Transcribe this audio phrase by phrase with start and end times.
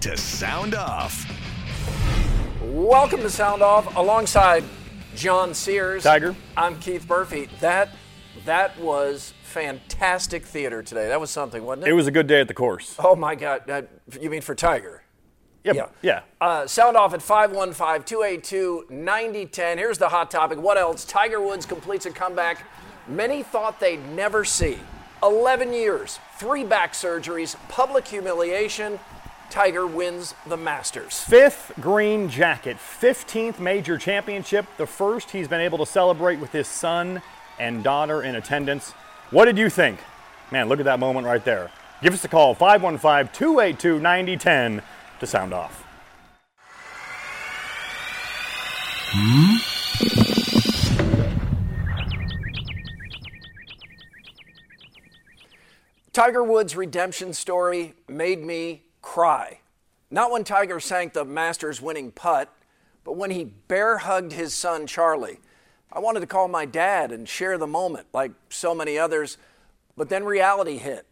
[0.00, 1.30] To sound off.
[2.62, 4.64] Welcome to Sound Off alongside
[5.14, 6.02] John Sears.
[6.02, 6.34] Tiger.
[6.56, 7.48] I'm Keith Murphy.
[7.60, 7.90] That
[8.44, 11.08] that was fantastic theater today.
[11.08, 11.90] That was something, wasn't it?
[11.90, 12.96] It was a good day at the course.
[12.98, 13.68] Oh my God!
[13.68, 13.82] Uh,
[14.20, 15.02] you mean for Tiger?
[15.64, 15.76] Yep.
[15.76, 15.86] Yeah.
[16.02, 16.20] Yeah.
[16.40, 19.78] Uh, sound off at 515-282-9010.
[19.78, 20.58] Here's the hot topic.
[20.58, 21.06] What else?
[21.06, 22.66] Tiger Woods completes a comeback
[23.08, 24.78] many thought they'd never see.
[25.22, 28.98] 11 years, three back surgeries, public humiliation.
[29.54, 31.20] Tiger wins the Masters.
[31.20, 36.66] Fifth green jacket, 15th major championship, the first he's been able to celebrate with his
[36.66, 37.22] son
[37.60, 38.90] and daughter in attendance.
[39.30, 40.00] What did you think?
[40.50, 41.70] Man, look at that moment right there.
[42.02, 44.82] Give us a call, 515 282 9010
[45.20, 45.84] to sound off.
[56.12, 58.82] Tiger Woods' redemption story made me
[59.14, 59.60] cry.
[60.10, 62.52] Not when Tiger sank the Masters winning putt,
[63.04, 65.38] but when he bear hugged his son Charlie.
[65.92, 69.38] I wanted to call my dad and share the moment, like so many others,
[69.96, 71.06] but then reality hit.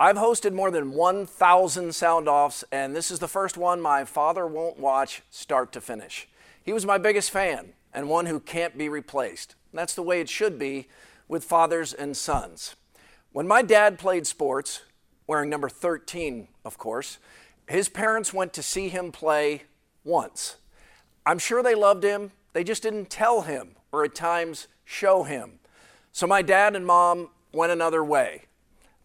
[0.00, 4.44] I've hosted more than 1,000 sound offs, and this is the first one my father
[4.44, 6.26] won't watch start to finish.
[6.64, 9.54] He was my biggest fan and one who can't be replaced.
[9.72, 10.88] That's the way it should be
[11.28, 12.74] with fathers and sons.
[13.30, 14.82] When my dad played sports,
[15.28, 17.18] wearing number 13, of course,
[17.66, 19.62] his parents went to see him play
[20.04, 20.56] once.
[21.26, 25.58] I'm sure they loved him, they just didn't tell him or at times show him.
[26.12, 28.42] So my dad and mom went another way.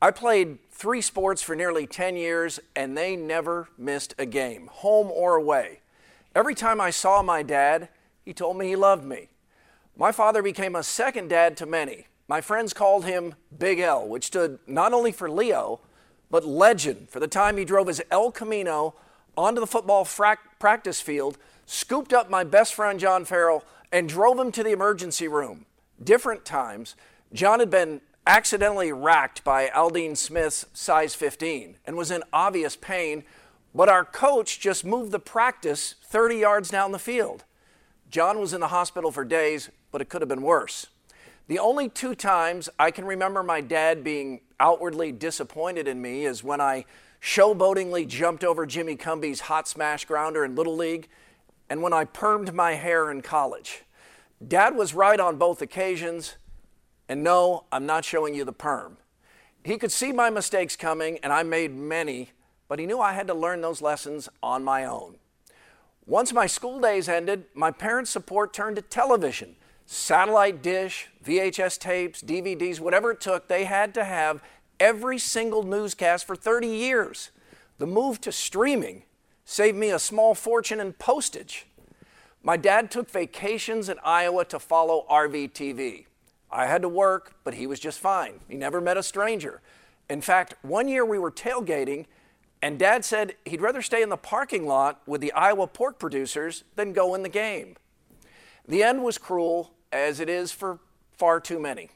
[0.02, 5.10] I played three sports for nearly 10 years and they never missed a game, home
[5.10, 5.80] or away.
[6.36, 7.88] Every time I saw my dad,
[8.26, 9.30] he told me he loved me.
[9.96, 12.08] My father became a second dad to many.
[12.28, 15.80] My friends called him Big L, which stood not only for Leo,
[16.34, 18.96] but legend for the time he drove his El Camino
[19.38, 24.40] onto the football frac- practice field, scooped up my best friend John Farrell, and drove
[24.40, 25.68] him to the emergency room.
[26.04, 26.96] Different times,
[27.34, 33.26] John had been accidentally racked by Aldine Smith's size 15 and was in obvious pain,
[33.76, 37.44] but our coach just moved the practice 30 yards down the field.
[38.10, 40.88] John was in the hospital for days, but it could have been worse.
[41.48, 46.42] The only two times I can remember my dad being outwardly disappointed in me is
[46.42, 46.86] when I
[47.22, 51.10] showboatingly jumped over Jimmy Cumby's hot smash grounder in Little League
[51.70, 53.84] and when I permed my hair in college.
[54.46, 56.38] Dad was right on both occasions,
[57.10, 58.98] and no, I'm not showing you the perm.
[59.66, 62.32] He could see my mistakes coming, and I made many,
[62.70, 65.16] but he knew I had to learn those lessons on my own.
[66.06, 69.56] Once my school days ended, my parents' support turned to television.
[69.86, 74.44] Satellite dish, VHS tapes, DVDs, whatever it took, they had to have
[74.80, 77.32] every single newscast for 30 years.
[77.78, 79.04] The move to streaming
[79.46, 81.68] saved me a small fortune in postage.
[82.42, 86.06] My dad took vacations in Iowa to follow RVTV.
[86.52, 88.42] I had to work, but he was just fine.
[88.48, 89.62] He never met a stranger.
[90.10, 92.06] In fact, one year we were tailgating,
[92.62, 96.64] and dad said he'd rather stay in the parking lot with the Iowa pork producers
[96.76, 97.76] than go in the game.
[98.68, 100.80] The end was cruel, as it is for
[101.18, 101.90] far too many.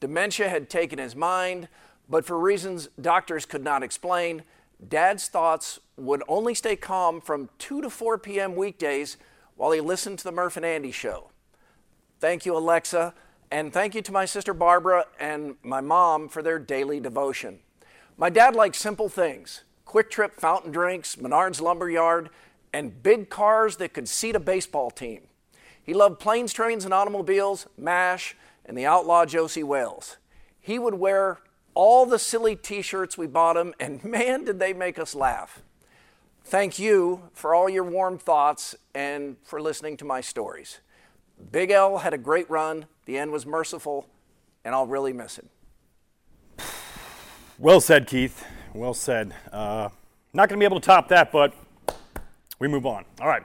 [0.00, 1.68] Dementia had taken his mind,
[2.08, 4.42] but for reasons doctors could not explain,
[4.86, 8.54] Dad's thoughts would only stay calm from 2 to 4 p.m.
[8.54, 9.16] weekdays
[9.56, 11.30] while he listened to the Murph and Andy show.
[12.20, 13.14] Thank you, Alexa,
[13.50, 17.60] and thank you to my sister Barbara and my mom for their daily devotion.
[18.18, 22.30] My dad liked simple things QuikTrip fountain drinks, Menard's Lumberyard,
[22.72, 25.22] and big cars that could seat a baseball team.
[25.82, 28.36] He loved planes, trains, and automobiles, MASH,
[28.66, 30.18] and the outlaw Josey Wales.
[30.60, 31.38] He would wear
[31.74, 35.62] all the silly t shirts we bought him, and man, did they make us laugh.
[36.44, 40.80] Thank you for all your warm thoughts and for listening to my stories.
[41.50, 44.06] Big L had a great run, the end was merciful,
[44.64, 45.48] and I'll really miss him.
[47.58, 48.44] Well said, Keith.
[48.74, 49.34] Well said.
[49.50, 49.88] Uh,
[50.32, 51.54] not going to be able to top that, but
[52.58, 53.04] we move on.
[53.20, 53.42] All right.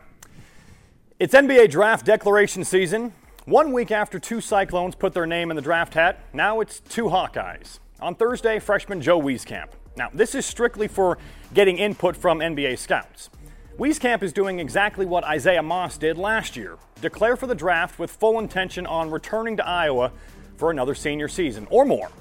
[1.20, 3.14] It's NBA draft declaration season.
[3.46, 7.06] One week after two Cyclones put their name in the draft hat, now it's two
[7.06, 7.80] Hawkeyes.
[8.00, 11.18] On Thursday, freshman Joe Wieskamp Now, this is strictly for
[11.52, 13.32] getting input from NBA scouts.
[13.80, 18.12] Wieskamp is doing exactly what Isaiah Moss did last year declare for the draft with
[18.12, 20.12] full intention on returning to Iowa
[20.56, 22.12] for another senior season or more.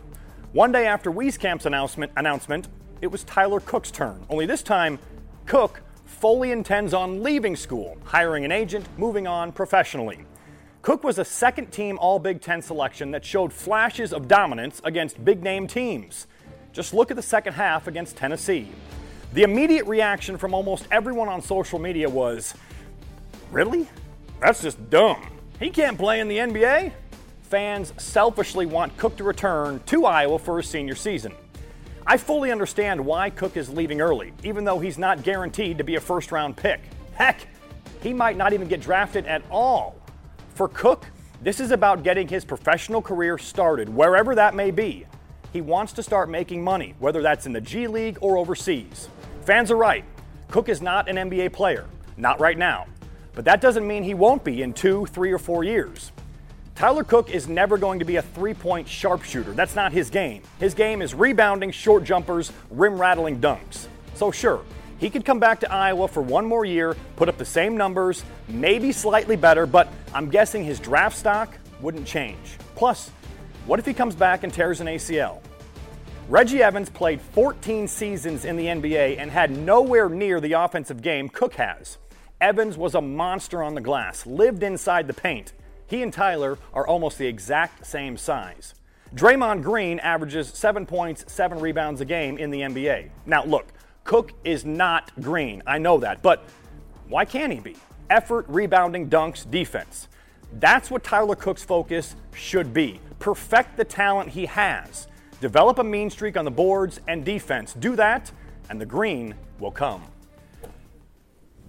[0.53, 2.69] One day after Wieskamp's announcement, announcement,
[3.03, 4.25] it was Tyler Cook's turn.
[4.31, 4.99] Only this time,
[5.45, 10.25] Cook fully intends on leaving school, hiring an agent, moving on professionally.
[10.83, 15.23] Cook was a second team All Big Ten selection that showed flashes of dominance against
[15.23, 16.27] big name teams.
[16.73, 18.71] Just look at the second half against Tennessee.
[19.35, 22.55] The immediate reaction from almost everyone on social media was,
[23.51, 23.89] Really?
[24.41, 25.27] That's just dumb.
[25.59, 26.93] He can't play in the NBA?
[27.43, 31.35] Fans selfishly want Cook to return to Iowa for his senior season.
[32.07, 35.97] I fully understand why Cook is leaving early, even though he's not guaranteed to be
[35.97, 36.81] a first round pick.
[37.13, 37.47] Heck,
[38.03, 40.00] he might not even get drafted at all.
[40.61, 41.07] For Cook,
[41.41, 45.07] this is about getting his professional career started, wherever that may be.
[45.55, 49.09] He wants to start making money, whether that's in the G League or overseas.
[49.47, 50.05] Fans are right.
[50.51, 51.87] Cook is not an NBA player,
[52.19, 52.87] not right now.
[53.33, 56.13] But that doesn't mean he won't be in two, three, or four years.
[56.75, 59.53] Tyler Cook is never going to be a three point sharpshooter.
[59.53, 60.43] That's not his game.
[60.59, 63.87] His game is rebounding, short jumpers, rim rattling dunks.
[64.15, 64.61] So, sure,
[65.01, 68.23] he could come back to Iowa for one more year, put up the same numbers,
[68.49, 72.59] maybe slightly better, but I'm guessing his draft stock wouldn't change.
[72.77, 73.09] Plus,
[73.65, 75.41] what if he comes back and tears an ACL?
[76.29, 81.31] Reggie Evans played 14 seasons in the NBA and had nowhere near the offensive game
[81.31, 81.97] Cook has.
[82.39, 85.55] Evans was a monster on the glass, lived inside the paint.
[85.87, 88.75] He and Tyler are almost the exact same size.
[89.15, 93.11] Draymond Green averages seven points, seven rebounds a game in the NBA.
[93.27, 93.67] Now, look,
[94.05, 95.63] Cook is not Green.
[95.67, 96.23] I know that.
[96.23, 96.45] But
[97.09, 97.77] why can't he be?
[98.09, 100.09] Effort, rebounding, dunks, defense.
[100.55, 103.01] That's what Tyler Cook's focus should be.
[103.19, 105.07] Perfect the talent he has.
[105.41, 107.75] Develop a mean streak on the boards and defense.
[107.75, 108.33] Do that,
[108.69, 110.05] and the green will come.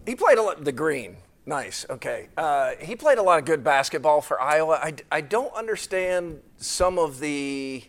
[0.06, 1.18] He played a lot, the green.
[1.46, 1.86] Nice.
[1.90, 2.30] Okay.
[2.38, 4.80] Uh, he played a lot of good basketball for Iowa.
[4.82, 7.84] I, I don't understand some of the,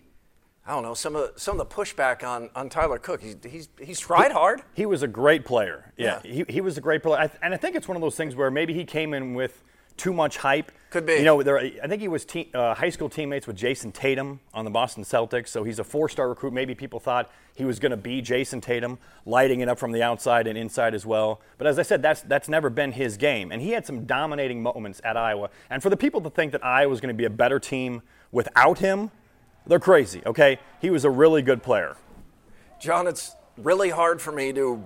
[0.67, 3.21] I don't know, some of some of the pushback on, on Tyler Cook.
[3.21, 4.63] He's, he's, he's tried hard.
[4.75, 5.93] He was a great player.
[5.97, 6.33] Yeah, Yeah.
[6.33, 7.21] He, he was a great player.
[7.21, 9.63] I, and I think it's one of those things where maybe he came in with
[9.97, 10.71] too much hype.
[10.91, 11.15] Could be.
[11.15, 14.41] You know, there, I think he was te- uh, high school teammates with Jayson Tatum
[14.55, 16.53] on the Boston Celtics, so he's a four-star recruit.
[16.53, 20.03] Maybe people thought he was going to be Jayson Tatum, lighting it up from the
[20.03, 21.41] outside and inside as well.
[21.59, 24.63] But as I said, that's that's never been his game, and he had some dominating
[24.63, 25.51] moments at Iowa.
[25.71, 28.03] And for the people to think that Iowa was going to be a better team
[28.31, 29.11] without him,
[29.67, 30.23] they're crazy.
[30.27, 31.97] Okay, he was a really good player.
[32.81, 34.85] John, it's really hard for me to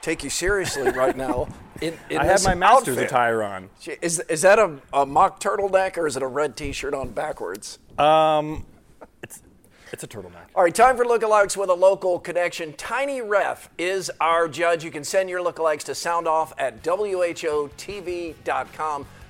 [0.00, 1.48] take you seriously right now.
[1.80, 3.10] In, in I have my master's outfit.
[3.10, 3.70] attire on.
[4.02, 7.10] Is, is that a, a mock turtleneck or is it a red t shirt on
[7.10, 7.78] backwards?
[7.98, 8.66] Um,
[9.22, 9.42] it's
[9.92, 10.48] it's a turtleneck.
[10.54, 12.74] All right, time for lookalikes with a local connection.
[12.74, 14.84] Tiny Ref is our judge.
[14.84, 17.76] You can send your lookalikes to soundoff at WHOTV.com.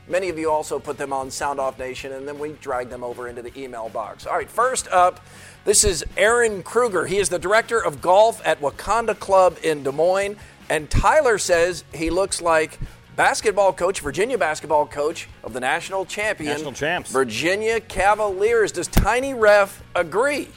[0.08, 3.05] Many of you also put them on Sound Off Nation, and then we drag them
[3.05, 4.26] over into the email box.
[4.26, 5.20] All right, first up,
[5.64, 7.06] this is Aaron Kruger.
[7.06, 10.37] He is the director of golf at Wakonda Club in Des Moines.
[10.70, 12.78] And Tyler says he looks like
[13.16, 17.10] basketball coach, Virginia basketball coach of the national champion, National champs.
[17.10, 18.72] Virginia Cavaliers.
[18.72, 20.49] Does Tiny Ref agree?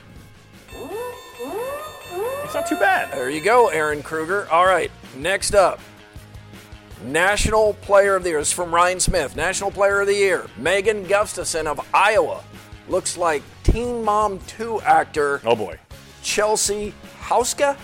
[2.44, 3.12] It's not too bad.
[3.14, 4.48] There you go, Aaron Kruger.
[4.52, 5.80] All right, next up.
[7.04, 8.40] National Player of the Year.
[8.40, 9.36] This is from Ryan Smith.
[9.36, 10.48] National Player of the Year.
[10.58, 12.44] Megan Gustafson of Iowa.
[12.88, 15.78] Looks like Teen Mom 2 actor Oh boy.
[16.22, 17.78] Chelsea Houska.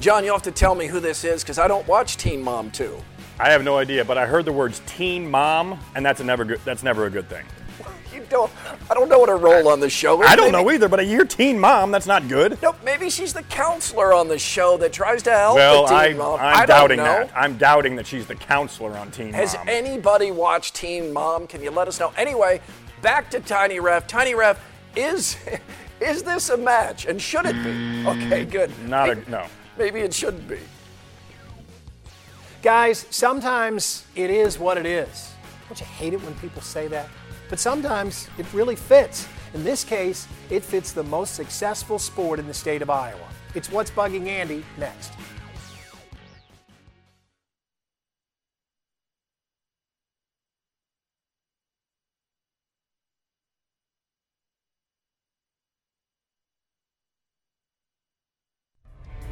[0.00, 2.70] John, you'll have to tell me who this is because I don't watch Teen Mom
[2.70, 2.96] 2.
[3.38, 6.44] I have no idea, but I heard the words teen mom, and that's a never
[6.44, 6.60] good.
[6.64, 7.44] That's never a good thing.
[8.28, 8.50] Don't.
[8.90, 10.28] I don't know what her role on the show is.
[10.28, 12.58] I don't Maybe- know either, but a year teen mom, that's not good.
[12.62, 16.12] Nope, maybe she's the counselor on the show that tries to help Well, the I,
[16.14, 16.40] mom.
[16.40, 17.30] I'm I doubting that.
[17.36, 19.66] I'm doubting that she's the counselor on Teen Has Mom.
[19.66, 21.46] Has anybody watched Teen Mom?
[21.46, 22.12] Can you let us know?
[22.16, 22.60] Anyway,
[23.02, 24.06] back to Tiny Ref.
[24.06, 24.60] Tiny Ref,
[24.96, 25.36] is
[26.00, 27.06] is this a match?
[27.06, 27.70] And should it be?
[27.70, 28.70] Mm, okay, good.
[28.88, 29.46] not a no.
[29.78, 30.58] Maybe it shouldn't be.
[32.62, 35.30] Guys, sometimes it is what it is.
[35.68, 37.08] Don't you hate it when people say that?
[37.48, 39.28] But sometimes it really fits.
[39.54, 43.28] In this case, it fits the most successful sport in the state of Iowa.
[43.54, 45.12] It's what's bugging Andy next.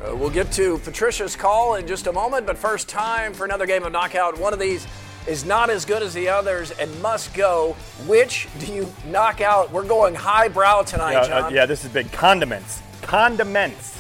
[0.05, 3.65] Uh, we'll get to Patricia's call in just a moment, but first, time for another
[3.65, 4.39] game of knockout.
[4.39, 4.87] One of these
[5.27, 7.73] is not as good as the others and must go.
[8.07, 9.71] Which do you knock out?
[9.73, 11.55] We're going highbrow tonight, Yeah, uh, John.
[11.55, 12.11] yeah, this is big.
[12.13, 12.81] Condiments.
[13.03, 13.99] Condiments.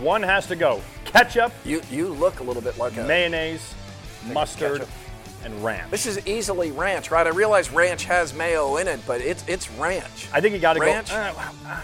[0.00, 0.80] One has to go.
[1.04, 3.02] Ketchup, You you look a little bit like a.
[3.04, 3.74] mayonnaise,
[4.32, 4.88] mustard, ketchup.
[5.44, 5.90] and ranch.
[5.90, 7.26] This is easily ranch, right?
[7.26, 10.28] I realize ranch has mayo in it, but it's it's ranch.
[10.32, 10.86] I think you got to go.
[10.86, 11.10] Ranch?
[11.12, 11.32] uh,
[11.66, 11.80] uh,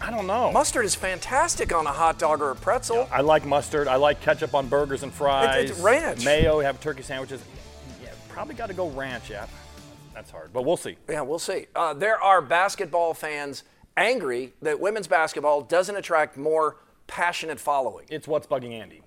[0.00, 0.50] I don't know.
[0.52, 3.06] Mustard is fantastic on a hot dog or a pretzel.
[3.12, 3.86] I like mustard.
[3.88, 5.70] I like ketchup on burgers and fries.
[5.70, 6.24] it's ranch.
[6.24, 7.42] Mayo, we have turkey sandwiches.
[8.38, 9.30] Yeah, probably got to go ranch.
[9.30, 9.46] Yeah,
[10.14, 10.96] that's hard, but we'll see.
[11.08, 11.66] Yeah, we'll see.
[11.74, 13.64] Uh, there are basketball fans
[13.96, 16.76] angry that women's basketball doesn't attract more
[17.08, 18.06] passionate following.
[18.08, 19.02] It's what's bugging Andy.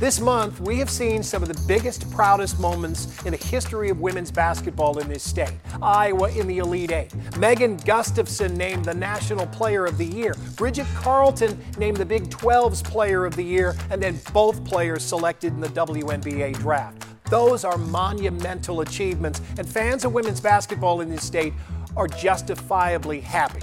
[0.00, 4.00] This month, we have seen some of the biggest, proudest moments in the history of
[4.00, 5.54] women's basketball in this state.
[5.80, 7.14] Iowa in the Elite Eight.
[7.38, 10.34] Megan Gustafson named the National Player of the Year.
[10.56, 15.52] Bridget Carleton named the Big 12's Player of the Year, and then both players selected
[15.52, 17.04] in the WNBA draft.
[17.30, 21.52] Those are monumental achievements, and fans of women's basketball in this state
[21.96, 23.62] are justifiably happy.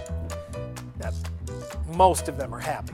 [0.99, 1.11] Now,
[1.93, 2.93] most of them are happy.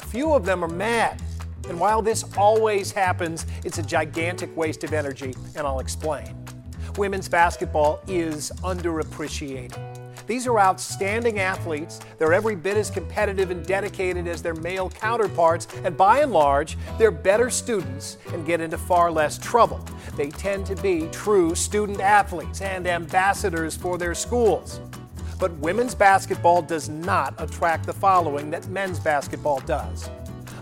[0.00, 1.20] A few of them are mad.
[1.68, 6.36] And while this always happens, it's a gigantic waste of energy, and I'll explain.
[6.96, 9.93] Women's basketball is underappreciated.
[10.26, 12.00] These are outstanding athletes.
[12.18, 16.78] They're every bit as competitive and dedicated as their male counterparts, and by and large,
[16.98, 19.84] they're better students and get into far less trouble.
[20.16, 24.80] They tend to be true student athletes and ambassadors for their schools.
[25.38, 30.08] But women's basketball does not attract the following that men's basketball does.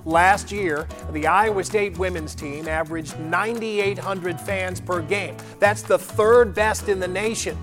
[0.04, 5.36] Last year, the Iowa State women's team averaged 9,800 fans per game.
[5.60, 7.56] That's the third best in the nation.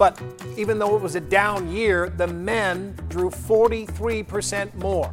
[0.00, 0.18] But
[0.56, 5.12] even though it was a down year, the men drew 43% more.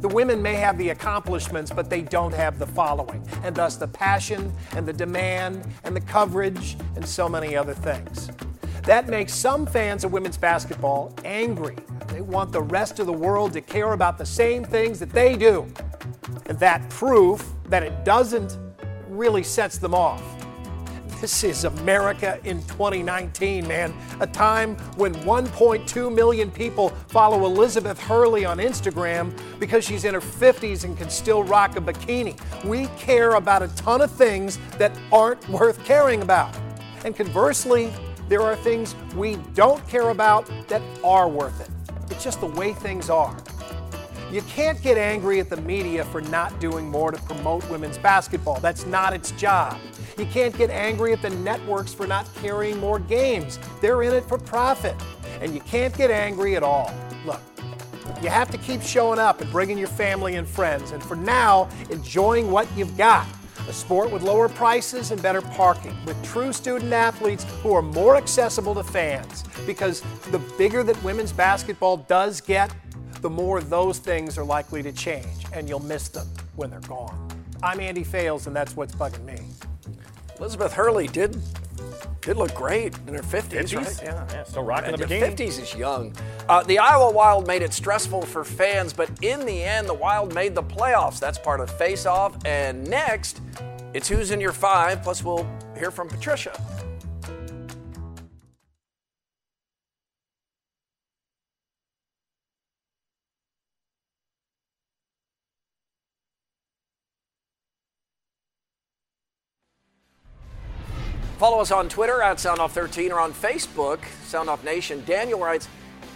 [0.00, 3.86] The women may have the accomplishments, but they don't have the following, and thus the
[3.86, 8.30] passion and the demand and the coverage and so many other things.
[8.84, 11.76] That makes some fans of women's basketball angry.
[12.06, 15.36] They want the rest of the world to care about the same things that they
[15.36, 15.70] do.
[16.46, 18.56] And that proof that it doesn't
[19.10, 20.37] really sets them off.
[21.20, 23.92] This is America in 2019, man.
[24.20, 30.20] A time when 1.2 million people follow Elizabeth Hurley on Instagram because she's in her
[30.20, 32.38] 50s and can still rock a bikini.
[32.64, 36.56] We care about a ton of things that aren't worth caring about.
[37.04, 37.92] And conversely,
[38.28, 41.68] there are things we don't care about that are worth it.
[42.12, 43.36] It's just the way things are.
[44.30, 48.60] You can't get angry at the media for not doing more to promote women's basketball.
[48.60, 49.80] That's not its job.
[50.18, 53.60] You can't get angry at the networks for not carrying more games.
[53.80, 54.96] They're in it for profit.
[55.40, 56.92] And you can't get angry at all.
[57.24, 57.40] Look,
[58.20, 60.90] you have to keep showing up and bringing your family and friends.
[60.90, 63.28] And for now, enjoying what you've got.
[63.68, 68.16] A sport with lower prices and better parking, with true student athletes who are more
[68.16, 69.44] accessible to fans.
[69.66, 72.74] Because the bigger that women's basketball does get,
[73.20, 77.28] the more those things are likely to change, and you'll miss them when they're gone.
[77.62, 79.42] I'm Andy Fales, and that's what's bugging me.
[80.38, 81.40] Elizabeth Hurley did
[82.20, 84.00] did look great in her 50s, right?
[84.02, 85.34] Yeah, still rocking the The bikini.
[85.36, 86.14] 50s is young.
[86.48, 90.34] Uh, the Iowa Wild made it stressful for fans, but in the end, the Wild
[90.34, 91.18] made the playoffs.
[91.20, 92.36] That's part of Face Off.
[92.44, 93.40] And next,
[93.94, 96.52] it's Who's in Your Five, plus we'll hear from Patricia.
[111.38, 115.04] Follow us on Twitter at SoundOff13 or on Facebook, SoundOff Nation.
[115.06, 115.68] Daniel writes,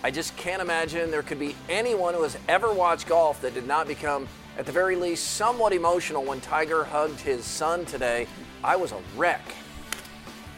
[0.02, 3.64] I just can't imagine there could be anyone who has ever watched golf that did
[3.64, 4.26] not become,
[4.59, 8.26] at the very least, somewhat emotional when Tiger hugged his son today.
[8.64, 9.43] I was a wreck.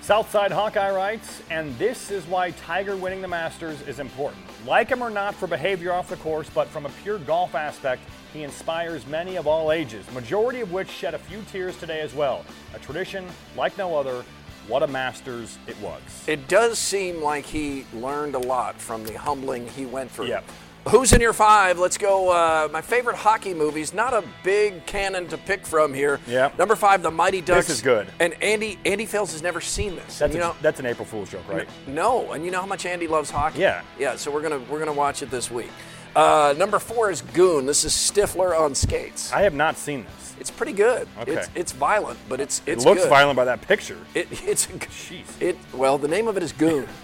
[0.01, 4.45] Southside Hawkeye writes, and this is why Tiger winning the Masters is important.
[4.67, 8.01] Like him or not for behavior off the course, but from a pure golf aspect,
[8.33, 12.15] he inspires many of all ages, majority of which shed a few tears today as
[12.15, 12.47] well.
[12.75, 14.25] A tradition like no other.
[14.69, 16.01] What a Masters it was.
[16.27, 20.27] It does seem like he learned a lot from the humbling he went through.
[20.29, 20.45] Yep.
[20.89, 21.79] Who's in your five?
[21.79, 22.29] Let's go.
[22.31, 23.95] Uh, my favorite hockey movies.
[23.95, 26.21] Not a big canon to pick from here.
[26.27, 26.59] Yep.
[26.59, 27.69] Number five, The Mighty Ducks.
[27.69, 28.07] This is good.
[28.21, 30.19] And Andy Andy Fales has never seen this.
[30.19, 31.67] That's, you a- know, that's an April Fool's joke, right?
[31.87, 33.61] no, and you know how much Andy loves hockey.
[33.61, 33.81] Yeah.
[33.99, 34.17] Yeah.
[34.17, 35.71] So we're gonna we're gonna watch it this week.
[36.15, 37.67] Uh, number four is Goon.
[37.67, 39.33] This is Stifler on skates.
[39.33, 40.35] I have not seen this.
[40.41, 41.09] It's pretty good.
[41.21, 41.33] Okay.
[41.35, 43.09] It's it's violent, but it's It looks good.
[43.11, 43.99] violent by that picture.
[44.15, 45.25] It, it's Jeez.
[45.41, 45.57] it.
[45.73, 46.87] Well, the name of it is Goon.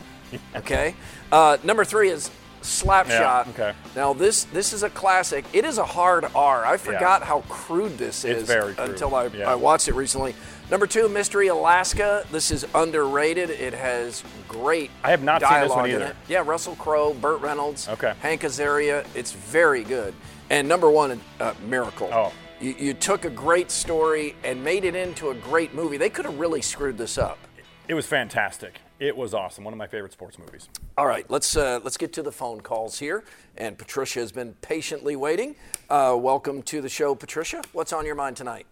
[0.55, 0.95] Okay.
[1.33, 2.31] Uh, number three is
[2.63, 3.09] Slapshot.
[3.09, 3.73] Yeah, okay.
[3.97, 5.45] Now this this is a classic.
[5.53, 6.65] It is a hard R.
[6.65, 9.51] I forgot how crude this It's is crude, until I, yeah.
[9.51, 10.37] I watched it recently.
[10.71, 12.25] Number two, Mystery Alaska.
[12.31, 13.51] This is underrated.
[13.51, 14.93] It has great.
[15.03, 16.15] I have not seen this one either.
[16.29, 18.15] Yeah, Russell Crowe, Burt Reynolds, Okay.
[18.21, 19.05] Hank Azaria.
[19.17, 20.15] It's very good.
[20.49, 22.09] And number one, uh, miracle.
[22.13, 22.33] Oh.
[22.61, 25.97] You, you took a great story and made it into a great movie.
[25.97, 27.39] They could have really screwed this up.
[27.89, 28.79] It was fantastic.
[29.01, 29.65] It was awesome.
[29.65, 30.69] One of my favorite sports movies.
[30.97, 33.25] All right, let's uh, let's get to the phone calls here.
[33.57, 35.57] And Patricia has been patiently waiting.
[35.89, 37.63] Uh, welcome to the show, Patricia.
[37.73, 38.67] What's on your mind tonight?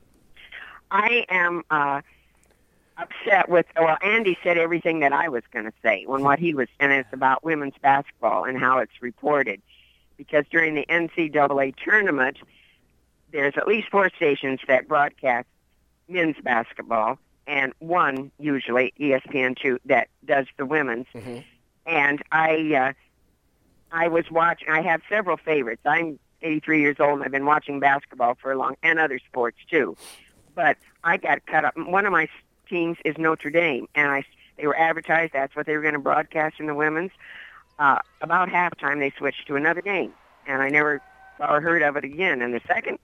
[0.91, 2.01] I am uh,
[2.97, 3.67] upset with.
[3.79, 6.93] Well, Andy said everything that I was going to say when what he was, and
[6.93, 9.61] it's about women's basketball and how it's reported.
[10.17, 12.39] Because during the NCAA tournament,
[13.31, 15.47] there's at least four stations that broadcast
[16.09, 21.07] men's basketball, and one usually ESPN2 that does the women's.
[21.87, 22.93] And I, uh,
[23.93, 24.69] I was watching.
[24.69, 25.83] I have several favorites.
[25.87, 29.59] I'm 83 years old, and I've been watching basketball for a long, and other sports
[29.71, 29.97] too.
[30.59, 31.77] But I got cut up.
[31.77, 32.29] One of my
[32.69, 34.25] teams is Notre Dame, and I
[34.57, 35.33] they were advertised.
[35.33, 37.13] That's what they were going to broadcast in the women's.
[37.79, 40.13] Uh, about halftime, they switched to another game,
[40.49, 41.01] and I never
[41.37, 42.43] saw or heard of it again.
[42.43, 42.99] And the second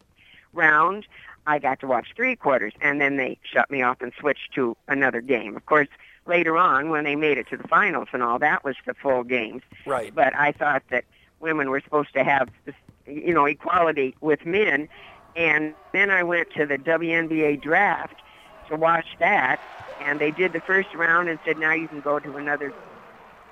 [0.52, 1.06] round,
[1.46, 4.76] I got to watch three quarters, and then they shut me off and switched to
[4.88, 5.54] another game.
[5.54, 5.86] Of course,
[6.26, 9.22] later on, when they made it to the finals and all, that was the full
[9.22, 9.62] games.
[9.86, 10.12] Right.
[10.12, 11.04] But I thought that
[11.38, 12.74] women were supposed to have, this,
[13.06, 14.88] you know, equality with men.
[15.36, 18.22] And then I went to the WNBA draft
[18.68, 19.60] to watch that,
[19.98, 22.72] and they did the first round and said, now you can go to another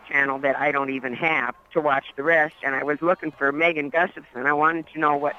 [0.05, 2.55] channel that I don't even have to watch the rest.
[2.63, 4.47] And I was looking for Megan Gustafson.
[4.47, 5.37] I wanted to know what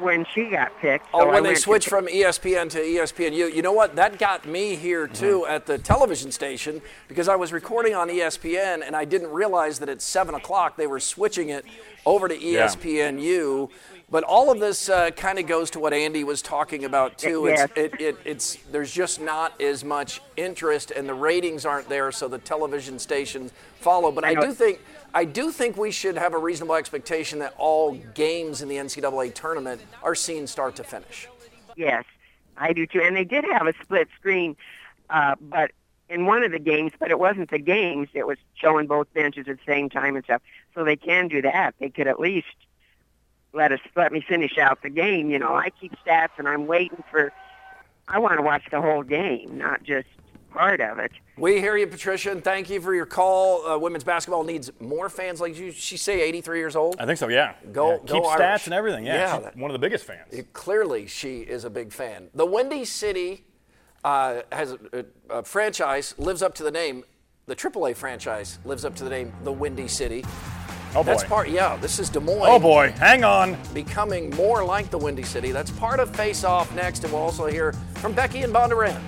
[0.00, 1.06] when she got picked.
[1.12, 3.96] Oh, so I when they went to- switched from ESPN to ESPNU, you know what?
[3.96, 8.82] That got me here too at the television station because I was recording on ESPN
[8.86, 11.64] and I didn't realize that at seven o'clock they were switching it
[12.06, 12.66] over to E Yeah.
[12.66, 13.70] ESPNU.
[14.12, 17.44] But all of this uh, kind of goes to what Andy was talking about too.
[17.46, 17.68] Yes.
[17.76, 22.10] It's, it, it, it's there's just not as much interest and the ratings aren't there,
[22.10, 24.10] so the television stations follow.
[24.10, 24.80] But I, I do think
[25.12, 29.34] I do think we should have a reasonable expectation that all games in the NCAA
[29.34, 31.28] tournament are seen start to finish.
[31.76, 32.04] Yes,
[32.56, 33.00] I do too.
[33.00, 34.56] And they did have a split screen,
[35.08, 35.72] uh, but
[36.08, 38.08] in one of the games, but it wasn't the games.
[38.14, 40.42] It was showing both benches at the same time and stuff.
[40.74, 41.74] So they can do that.
[41.78, 42.46] They could at least
[43.52, 45.30] let us let me finish out the game.
[45.30, 47.32] You know, I keep stats and I'm waiting for.
[48.06, 50.08] I want to watch the whole game, not just
[50.50, 51.12] part of it.
[51.38, 53.66] We hear you, Patricia, and thank you for your call.
[53.66, 55.70] Uh, women's basketball needs more fans like you.
[55.72, 56.96] She say 83 years old.
[56.98, 57.54] I think so, yeah.
[57.72, 58.66] Go- Yeah, go Keep Irish.
[58.66, 59.14] and everything, yeah.
[59.40, 60.34] Yeah, She's one of the biggest fans.
[60.52, 62.28] Clearly, she is a big fan.
[62.34, 63.44] The Windy City
[64.04, 67.04] uh, has a, a, a franchise lives up to the name.
[67.46, 70.24] The AAA franchise lives up to the name, the Windy City.
[70.94, 71.04] oh, boy.
[71.04, 71.48] That's part.
[71.48, 72.42] Yeah, this is Des Moines.
[72.48, 72.92] oh, boy.
[72.98, 73.56] Hang on.
[73.74, 75.50] becoming more like the Windy City.
[75.52, 79.00] That's part of Face Off next, and we'll also hear from Becky and Bondurant.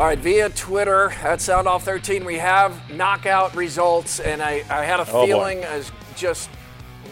[0.00, 4.82] All right, via Twitter at Sound Off 13, we have knockout results, and I, I
[4.82, 5.26] had a Oh, boy.
[5.26, 6.48] feeling I was just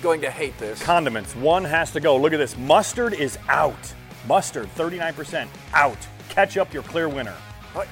[0.01, 0.83] going to hate this.
[0.83, 1.37] Condiments.
[1.37, 2.17] One has to go.
[2.17, 2.57] Look at this.
[2.57, 3.93] Mustard is out.
[4.27, 5.99] Mustard, 39% out.
[6.31, 7.35] Ketchup, your clear winner.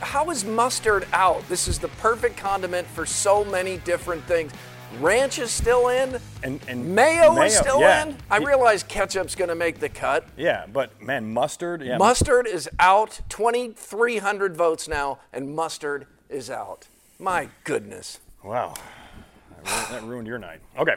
[0.00, 1.46] How is mustard out?
[1.46, 4.50] This is the perfect condiment for so many different things.
[5.00, 6.18] Ranch is still in.
[6.42, 8.06] And, and Mayo, is still yeah.
[8.06, 8.16] in.
[8.30, 10.26] I realize ketchup's going to make the cut.
[10.36, 11.82] Yeah, but man, mustard.
[11.82, 13.20] Yeah, Mustard is out.
[13.28, 16.88] 2,300 votes now, and mustard is out.
[17.18, 18.20] My goodness.
[18.42, 18.74] Wow.
[19.64, 20.60] That ruined, that ruined your night.
[20.78, 20.94] Okay.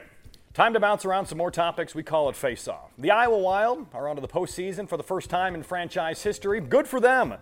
[0.54, 1.96] Time to bounce around some more topics.
[1.96, 2.92] We call it face off.
[2.98, 6.60] The Iowa Wild are onto the postseason for the first time in franchise history.
[6.60, 7.36] Good for them.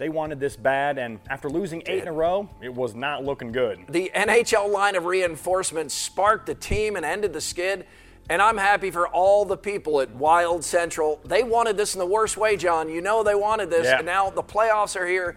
[0.00, 3.52] They wanted this bad, and after losing eight in a row, it was not looking
[3.52, 3.80] good.
[3.86, 7.84] The NHL line of reinforcements sparked the team and ended the skid.
[8.30, 11.20] And I'm happy for all the people at Wild Central.
[11.26, 12.88] They wanted this in the worst way, John.
[12.88, 13.84] You know they wanted this.
[13.84, 13.98] Yeah.
[13.98, 15.36] And now the playoffs are here.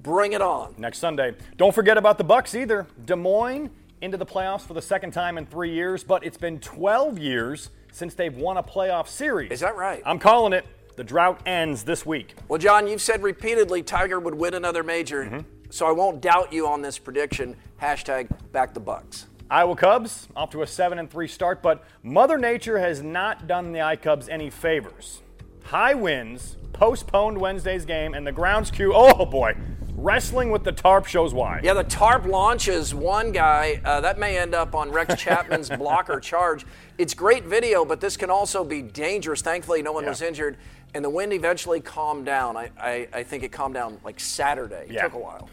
[0.00, 0.76] Bring it on.
[0.78, 1.34] Next Sunday.
[1.56, 2.86] Don't forget about the Bucks either.
[3.04, 3.68] Des Moines
[4.00, 7.70] into the playoffs for the second time in three years, but it's been 12 years
[7.90, 9.50] since they've won a playoff series.
[9.50, 10.02] Is that right?
[10.06, 10.64] I'm calling it.
[10.96, 12.34] The drought ends this week.
[12.48, 15.40] Well, John, you've said repeatedly Tiger would win another major, Mm-hmm.
[15.70, 17.56] so I won't doubt you on this prediction.
[17.82, 19.26] Hashtag back the Bucks.
[19.50, 23.72] Iowa Cubs off to a 7 and 3 start, but Mother Nature has not done
[23.72, 25.20] the I Cubs any favors.
[25.64, 29.54] High winds, postponed Wednesday's game, and the grounds crew, oh boy,
[29.96, 31.60] wrestling with the tarp shows why.
[31.62, 33.80] Yeah, the tarp launches one guy.
[33.84, 36.64] Uh, that may end up on Rex Chapman's Block or Charge.
[36.98, 39.40] It's great video, but this can also be dangerous.
[39.42, 40.10] Thankfully, no one Yeah.
[40.10, 40.56] was injured,
[40.94, 42.56] and the wind eventually calmed down.
[42.56, 44.84] I, I, I think it calmed down like Saturday.
[44.88, 45.02] It Yeah.
[45.04, 45.48] took a while.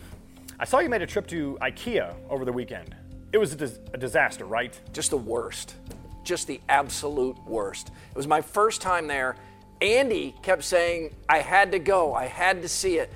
[0.60, 2.96] I saw you made a trip to IKEA over the weekend.
[3.34, 4.78] It was a, dis- a disaster, right?
[4.94, 5.76] Just the worst.
[6.24, 7.88] Just the absolute worst.
[8.12, 9.36] It was my first time there.
[9.82, 13.12] Andy kept saying, I had to go, I had to see it.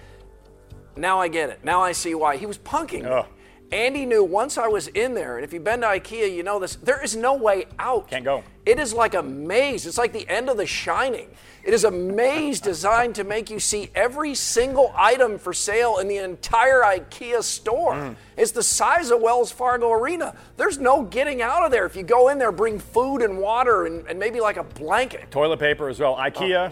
[0.95, 1.63] Now I get it.
[1.63, 2.37] Now I see why.
[2.37, 3.05] He was punking.
[3.05, 3.25] Ugh.
[3.71, 6.59] Andy knew once I was in there, and if you've been to IKEA, you know
[6.59, 8.09] this, there is no way out.
[8.09, 8.43] Can't go.
[8.65, 9.85] It is like a maze.
[9.85, 11.29] It's like the end of The Shining.
[11.63, 16.07] It is a maze designed to make you see every single item for sale in
[16.07, 17.93] the entire IKEA store.
[17.93, 18.15] Mm.
[18.37, 20.35] It's the size of Wells Fargo Arena.
[20.57, 21.85] There's no getting out of there.
[21.85, 25.31] If you go in there, bring food and water and, and maybe like a blanket.
[25.31, 26.15] Toilet paper as well.
[26.15, 26.71] IKEA,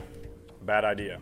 [0.64, 1.20] bad idea.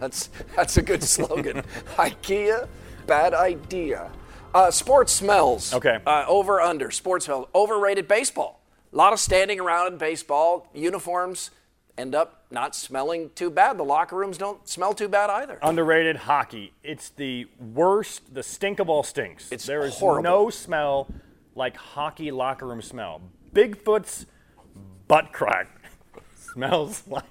[0.00, 1.62] That's that's a good slogan.
[1.96, 2.68] IKEA,
[3.06, 4.10] bad idea.
[4.54, 5.74] Uh, sports smells.
[5.74, 5.98] Okay.
[6.06, 7.48] Uh, over under sports smells.
[7.54, 8.60] Overrated baseball.
[8.92, 10.68] A lot of standing around in baseball.
[10.74, 11.50] Uniforms
[11.98, 13.76] end up not smelling too bad.
[13.76, 15.58] The locker rooms don't smell too bad either.
[15.62, 16.72] Underrated hockey.
[16.82, 19.52] It's the worst, the stink of all stinks.
[19.52, 20.22] It's there is horrible.
[20.22, 21.08] no smell
[21.54, 23.20] like hockey locker room smell.
[23.52, 24.26] Bigfoot's
[25.08, 25.68] butt crack
[26.36, 27.24] smells like.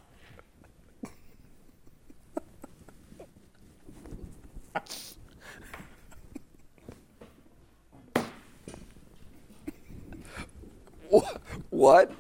[11.70, 12.12] What?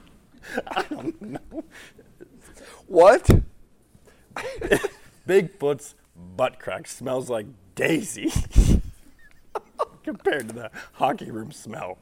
[0.67, 1.63] I don't know.
[2.87, 3.29] What?
[5.27, 8.31] Bigfoot's butt crack smells like daisy
[10.03, 11.97] compared to the hockey room smell.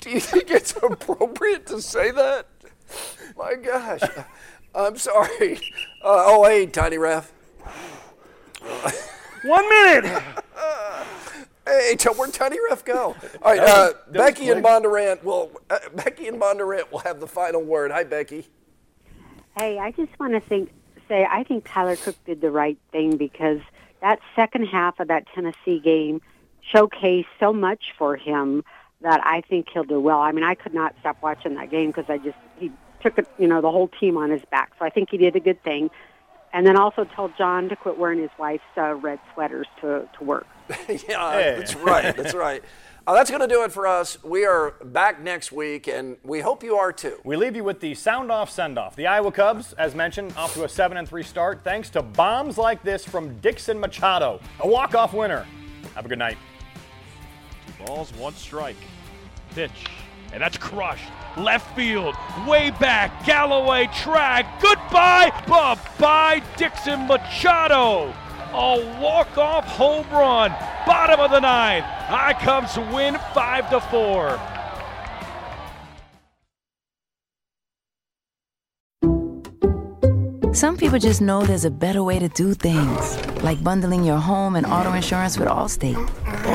[0.00, 2.46] Do you think it's appropriate to say that?
[3.36, 4.02] My gosh.
[4.74, 5.56] I'm sorry.
[6.02, 7.32] Uh, oh, hey, Tiny Ref.
[9.44, 10.22] One minute!
[11.66, 13.16] Hey, t- where'd Tiny Ref go?
[13.40, 15.50] All right, uh, Becky and Bondurant will.
[15.70, 17.90] Uh, Becky and Bondurant will have the final word.
[17.90, 18.46] Hi, Becky.
[19.56, 20.70] Hey, I just want to think,
[21.08, 23.60] say I think Tyler Cook did the right thing because
[24.02, 26.20] that second half of that Tennessee game
[26.72, 28.62] showcased so much for him
[29.00, 30.20] that I think he'll do well.
[30.20, 32.70] I mean, I could not stop watching that game because I just he
[33.02, 34.72] took it, you know, the whole team on his back.
[34.78, 35.90] So I think he did a good thing.
[36.54, 40.24] And then also told John to quit wearing his wife's uh, red sweaters to to
[40.24, 40.46] work.
[40.88, 41.54] yeah, Hey.
[41.58, 42.16] that's right.
[42.16, 42.62] That's right.
[43.06, 44.16] Uh, that's going to do it for us.
[44.24, 47.18] We are back next week, and we hope you are too.
[47.22, 48.96] We leave you with the sound off send off.
[48.96, 52.56] The Iowa Cubs, as mentioned, off to a 7 and 3 start thanks to bombs
[52.56, 55.44] like this from Dixon Machado, a walk off winner.
[55.94, 56.38] Have a good night.
[57.78, 58.76] Two Balls, one strike.
[59.54, 59.84] Pitch.
[60.32, 61.10] And that's crushed.
[61.36, 62.14] Left field.
[62.46, 63.26] Way back.
[63.26, 64.60] Galloway track.
[64.60, 65.32] Goodbye.
[65.48, 68.14] Bye-bye, Dixon Machado.
[68.52, 70.50] A walk-off home run.
[70.86, 71.84] Bottom of the ninth.
[71.84, 74.40] High Cubs win 5 to 4.
[80.54, 84.54] Some people just know there's a better way to do things, like bundling your home
[84.54, 85.98] and auto insurance with Allstate,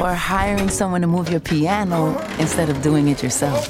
[0.01, 3.69] or hiring someone to move your piano instead of doing it yourself.